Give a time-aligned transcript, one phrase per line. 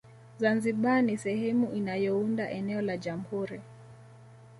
[0.39, 3.61] Zanzibar ni sehemu inayounda eneo la Jamhuri